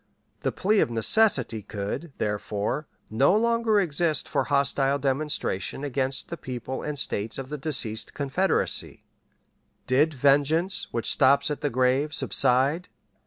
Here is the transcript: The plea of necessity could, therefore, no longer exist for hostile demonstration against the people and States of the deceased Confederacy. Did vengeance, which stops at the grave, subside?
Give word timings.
The 0.39 0.51
plea 0.51 0.79
of 0.79 0.89
necessity 0.89 1.61
could, 1.61 2.11
therefore, 2.17 2.87
no 3.11 3.35
longer 3.35 3.79
exist 3.79 4.27
for 4.27 4.45
hostile 4.45 4.97
demonstration 4.97 5.83
against 5.83 6.29
the 6.29 6.37
people 6.37 6.81
and 6.81 6.97
States 6.97 7.37
of 7.37 7.49
the 7.49 7.57
deceased 7.59 8.15
Confederacy. 8.15 9.03
Did 9.85 10.15
vengeance, 10.15 10.87
which 10.89 11.11
stops 11.11 11.51
at 11.51 11.61
the 11.61 11.69
grave, 11.69 12.15
subside? 12.15 12.89